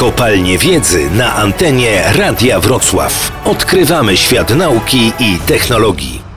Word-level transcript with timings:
Kopalnie 0.00 0.58
Wiedzy 0.58 1.10
na 1.10 1.34
antenie 1.34 2.02
Radia 2.18 2.60
Wrocław. 2.60 3.32
Odkrywamy 3.44 4.16
świat 4.16 4.56
nauki 4.56 5.12
i 5.18 5.38
technologii. 5.46 6.29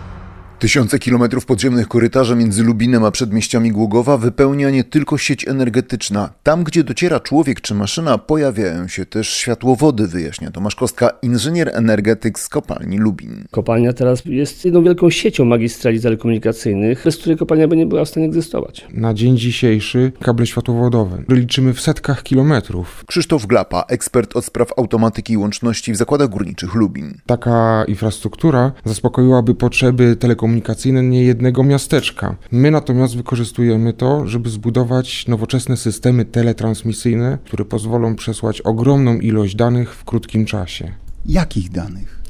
Tysiące 0.64 1.00
kilometrów 1.00 1.46
podziemnych 1.46 1.88
korytarzy 1.88 2.36
między 2.36 2.64
Lubinem 2.64 3.04
a 3.04 3.12
przedmieściami 3.12 3.72
Głogowa 3.72 4.18
wypełnia 4.18 4.70
nie 4.70 4.84
tylko 4.84 5.18
sieć 5.18 5.48
energetyczna. 5.48 6.30
Tam, 6.44 6.64
gdzie 6.64 6.84
dociera 6.84 7.20
człowiek 7.20 7.62
czy 7.62 7.76
maszyna, 7.76 8.18
pojawiają 8.18 8.88
się 8.88 9.06
też 9.06 9.30
światłowody, 9.30 10.08
wyjaśnia 10.08 10.52
Tomasz 10.52 10.76
Kostka, 10.76 11.10
inżynier 11.22 11.70
energetyk 11.74 12.40
z 12.40 12.50
kopalni 12.50 12.98
Lubin. 12.98 13.46
Kopalnia 13.52 13.94
teraz 13.94 14.26
jest 14.26 14.66
jedną 14.66 14.84
wielką 14.84 15.10
siecią 15.10 15.46
magistrali 15.46 16.02
telekomunikacyjnych, 16.02 17.02
bez 17.06 17.18
której 17.18 17.38
kopalnia 17.38 17.68
by 17.68 17.78
nie 17.78 17.86
była 17.86 18.06
w 18.06 18.10
stanie 18.10 18.26
egzystować. 18.26 18.88
Na 18.94 19.14
dzień 19.14 19.38
dzisiejszy 19.38 20.12
kable 20.22 20.46
światłowodowe 20.46 21.24
liczymy 21.30 21.74
w 21.74 21.82
setkach 21.82 22.24
kilometrów. 22.24 23.04
Krzysztof 23.08 23.46
Glapa, 23.46 23.84
ekspert 23.90 24.36
od 24.36 24.46
spraw 24.46 24.70
automatyki 24.78 25.34
i 25.34 25.38
łączności 25.38 25.94
w 25.94 25.96
zakładach 25.96 26.30
górniczych 26.30 26.76
Lubin. 26.76 27.18
Taka 27.26 27.86
infrastruktura 27.88 28.72
zaspokoiłaby 28.86 29.56
potrzeby 29.56 30.16
telekomunikacyjne 30.16 30.53
komunikacyjne 30.54 31.04
niejednego 31.04 31.64
miasteczka. 31.64 32.36
My 32.52 32.72
natomiast 32.72 33.16
wykorzystujemy 33.16 33.94
to, 33.94 34.28
żeby 34.28 34.50
zbudować 34.50 35.28
nowoczesne 35.28 35.78
systemy 35.78 36.26
teletransmisyjne, 36.26 37.38
które 37.46 37.66
pozwolą 37.66 38.16
przesłać 38.16 38.62
ogromną 38.62 39.20
ilość 39.20 39.56
danych 39.56 39.96
w 39.96 40.04
krótkim 40.04 40.46
czasie. 40.46 40.92
Jakich 41.26 41.72
danych? 41.72 42.23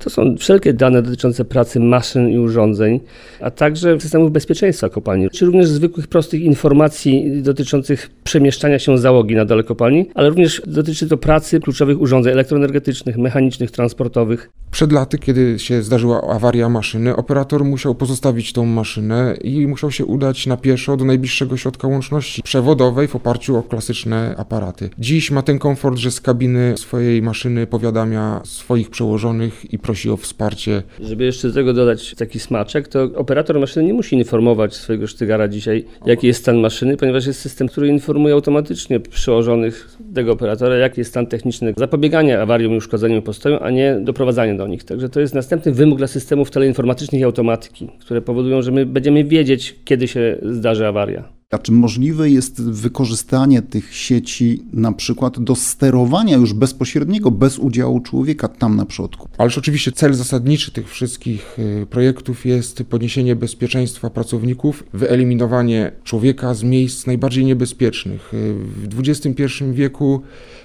To 0.00 0.10
są 0.10 0.36
wszelkie 0.36 0.72
dane 0.72 1.02
dotyczące 1.02 1.44
pracy 1.44 1.80
maszyn 1.80 2.28
i 2.28 2.38
urządzeń, 2.38 3.00
a 3.40 3.50
także 3.50 4.00
systemów 4.00 4.32
bezpieczeństwa 4.32 4.88
kopalni, 4.88 5.30
czy 5.30 5.46
również 5.46 5.68
zwykłych, 5.68 6.06
prostych 6.06 6.40
informacji 6.40 7.42
dotyczących 7.42 8.10
przemieszczania 8.24 8.78
się 8.78 8.98
załogi 8.98 9.34
na 9.34 9.44
dole 9.44 9.62
kopalni, 9.62 10.10
ale 10.14 10.28
również 10.28 10.62
dotyczy 10.66 11.08
to 11.08 11.16
pracy 11.16 11.60
kluczowych 11.60 12.00
urządzeń 12.00 12.32
elektroenergetycznych, 12.32 13.18
mechanicznych, 13.18 13.70
transportowych. 13.70 14.50
Przed 14.70 14.92
laty, 14.92 15.18
kiedy 15.18 15.58
się 15.58 15.82
zdarzyła 15.82 16.34
awaria 16.34 16.68
maszyny, 16.68 17.16
operator 17.16 17.64
musiał 17.64 17.94
pozostawić 17.94 18.52
tą 18.52 18.66
maszynę 18.66 19.36
i 19.44 19.66
musiał 19.66 19.90
się 19.90 20.04
udać 20.04 20.46
na 20.46 20.56
pieszo 20.56 20.96
do 20.96 21.04
najbliższego 21.04 21.56
środka 21.56 21.88
łączności 21.88 22.42
przewodowej 22.42 23.08
w 23.08 23.16
oparciu 23.16 23.56
o 23.56 23.62
klasyczne 23.62 24.34
aparaty. 24.38 24.90
Dziś 24.98 25.30
ma 25.30 25.42
ten 25.42 25.58
komfort, 25.58 25.96
że 25.96 26.10
z 26.10 26.20
kabiny 26.20 26.74
swojej 26.76 27.22
maszyny 27.22 27.66
powiadamia 27.66 28.40
swoich 28.44 28.90
przełożonych 28.90 29.72
i 29.72 29.78
prosi 29.90 30.10
o 30.10 30.16
wsparcie. 30.16 30.82
Żeby 31.00 31.24
jeszcze 31.24 31.48
do 31.48 31.54
tego 31.54 31.72
dodać 31.72 32.14
taki 32.14 32.40
smaczek, 32.40 32.88
to 32.88 33.02
operator 33.02 33.60
maszyny 33.60 33.86
nie 33.86 33.94
musi 33.94 34.16
informować 34.16 34.74
swojego 34.74 35.06
sztygara 35.06 35.48
dzisiaj, 35.48 35.84
jaki 36.06 36.26
jest 36.26 36.40
stan 36.40 36.56
maszyny, 36.56 36.96
ponieważ 36.96 37.26
jest 37.26 37.40
system, 37.40 37.68
który 37.68 37.88
informuje 37.88 38.34
automatycznie 38.34 39.00
przełożonych 39.00 39.96
tego 40.14 40.32
operatora, 40.32 40.76
jaki 40.76 41.00
jest 41.00 41.10
stan 41.10 41.26
techniczny 41.26 41.74
zapobiegania 41.76 42.42
awariom 42.42 42.72
i 42.72 42.76
uszkodzeniom 42.76 43.22
postoju, 43.22 43.58
a 43.60 43.70
nie 43.70 43.98
doprowadzania 44.00 44.54
do 44.54 44.66
nich. 44.66 44.84
Także 44.84 45.08
to 45.08 45.20
jest 45.20 45.34
następny 45.34 45.72
wymóg 45.72 45.98
dla 45.98 46.06
systemów 46.06 46.50
teleinformatycznych 46.50 47.20
i 47.20 47.24
automatyki, 47.24 47.88
które 48.00 48.20
powodują, 48.20 48.62
że 48.62 48.70
my 48.70 48.86
będziemy 48.86 49.24
wiedzieć, 49.24 49.76
kiedy 49.84 50.08
się 50.08 50.38
zdarzy 50.42 50.86
awaria. 50.86 51.39
A 51.50 51.58
czy 51.58 51.72
możliwe 51.72 52.30
jest 52.30 52.62
wykorzystanie 52.62 53.62
tych 53.62 53.94
sieci 53.94 54.62
na 54.72 54.92
przykład 54.92 55.40
do 55.40 55.54
sterowania 55.54 56.36
już 56.36 56.52
bezpośredniego, 56.52 57.30
bez 57.30 57.58
udziału 57.58 58.00
człowieka 58.00 58.48
tam 58.48 58.76
na 58.76 58.86
przodku? 58.86 59.28
Ależ 59.38 59.58
oczywiście 59.58 59.92
cel 59.92 60.14
zasadniczy 60.14 60.72
tych 60.72 60.90
wszystkich 60.90 61.58
y, 61.58 61.86
projektów 61.86 62.46
jest 62.46 62.82
podniesienie 62.84 63.36
bezpieczeństwa 63.36 64.10
pracowników, 64.10 64.84
wyeliminowanie 64.92 65.92
człowieka 66.04 66.54
z 66.54 66.62
miejsc 66.62 67.06
najbardziej 67.06 67.44
niebezpiecznych. 67.44 68.34
Y, 68.34 68.54
w 68.54 68.98
XXI 68.98 69.44
wieku 69.72 70.20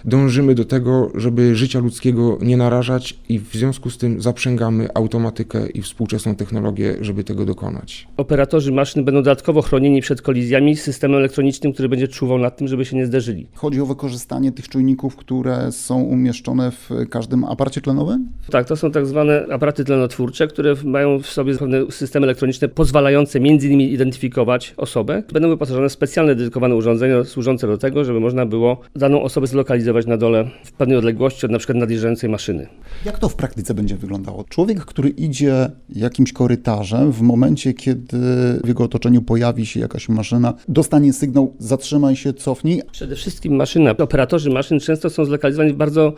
dążymy 0.05 0.55
do 0.55 0.65
tego, 0.65 1.11
żeby 1.15 1.55
życia 1.55 1.79
ludzkiego 1.79 2.37
nie 2.41 2.57
narażać 2.57 3.19
i 3.29 3.39
w 3.39 3.53
związku 3.53 3.89
z 3.89 3.97
tym 3.97 4.21
zaprzęgamy 4.21 4.87
automatykę 4.93 5.69
i 5.69 5.81
współczesną 5.81 6.35
technologię, 6.35 6.95
żeby 7.01 7.23
tego 7.23 7.45
dokonać. 7.45 8.07
Operatorzy 8.17 8.71
maszyn 8.71 9.05
będą 9.05 9.19
dodatkowo 9.19 9.61
chronieni 9.61 10.01
przed 10.01 10.21
kolizjami 10.21 10.74
systemem 10.81 11.17
elektronicznym, 11.17 11.73
który 11.73 11.89
będzie 11.89 12.07
czuwał 12.07 12.37
nad 12.37 12.57
tym, 12.57 12.67
żeby 12.67 12.85
się 12.85 12.97
nie 12.97 13.05
zderzyli. 13.05 13.47
Chodzi 13.53 13.81
o 13.81 13.85
wykorzystanie 13.85 14.51
tych 14.51 14.69
czujników, 14.69 15.15
które 15.15 15.71
są 15.71 16.01
umieszczone 16.01 16.71
w 16.71 16.89
każdym 17.09 17.43
aparacie 17.43 17.81
tlenowym? 17.81 18.29
Tak, 18.51 18.67
to 18.67 18.75
są 18.75 18.91
tak 18.91 19.05
zwane 19.05 19.45
aparaty 19.51 19.83
tlenotwórcze, 19.83 20.47
które 20.47 20.75
mają 20.83 21.19
w 21.19 21.27
sobie 21.27 21.57
pewne 21.57 21.91
systemy 21.91 22.25
elektroniczne 22.25 22.67
pozwalające 22.67 23.39
między 23.39 23.67
innymi 23.67 23.93
identyfikować 23.93 24.73
osobę. 24.77 25.23
Będą 25.33 25.49
wyposażone 25.49 25.89
w 25.89 25.91
specjalne 25.91 26.35
dedykowane 26.35 26.75
urządzenia 26.75 27.23
służące 27.23 27.67
do 27.67 27.77
tego, 27.77 28.05
żeby 28.05 28.19
można 28.19 28.45
było 28.45 28.81
daną 28.95 29.21
osobę 29.21 29.47
zlokalizować 29.47 30.05
na 30.05 30.17
dole 30.17 30.49
w 30.63 30.71
pewnej 30.71 30.97
odległości 30.97 31.45
od 31.45 31.51
na 31.51 31.57
przykład 31.57 31.77
nadjeżdżającej 31.77 32.29
maszyny. 32.29 32.67
Jak 33.05 33.19
to 33.19 33.29
w 33.29 33.35
praktyce 33.35 33.73
będzie 33.73 33.95
wyglądało? 33.95 34.43
Człowiek, 34.49 34.85
który 34.85 35.09
idzie 35.09 35.71
jakimś 35.89 36.33
korytarzem, 36.33 37.11
w 37.11 37.21
momencie, 37.21 37.73
kiedy 37.73 38.17
w 38.63 38.67
jego 38.67 38.83
otoczeniu 38.83 39.21
pojawi 39.21 39.65
się 39.65 39.79
jakaś 39.79 40.09
maszyna, 40.09 40.53
dostanie 40.67 41.13
sygnał 41.13 41.53
zatrzymaj 41.59 42.15
się, 42.15 42.33
cofnij. 42.33 42.81
Przede 42.91 43.15
wszystkim 43.15 43.55
maszyna, 43.55 43.91
operatorzy 43.97 44.49
maszyn 44.49 44.79
często 44.79 45.09
są 45.09 45.25
zlokalizowani 45.25 45.73
w 45.73 45.75
bardzo 45.75 46.13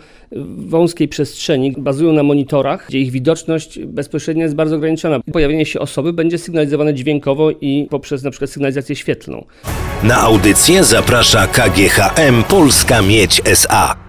wąskiej 0.57 1.07
przestrzeni, 1.07 1.75
bazują 1.77 2.13
na 2.13 2.23
monitorach, 2.23 2.85
gdzie 2.89 2.99
ich 2.99 3.11
widoczność 3.11 3.79
bezpośrednio 3.79 4.43
jest 4.43 4.55
bardzo 4.55 4.75
ograniczona. 4.75 5.19
Pojawienie 5.33 5.65
się 5.65 5.79
osoby 5.79 6.13
będzie 6.13 6.37
sygnalizowane 6.37 6.93
dźwiękowo 6.93 7.51
i 7.51 7.87
poprzez 7.89 8.23
na 8.23 8.31
przykład 8.31 8.49
sygnalizację 8.49 8.95
świetlną. 8.95 9.45
Na 10.03 10.17
audycję 10.17 10.83
zaprasza 10.83 11.47
KGHM 11.47 12.43
Polska 12.43 13.01
Miedź 13.01 13.41
SA. 13.45 14.06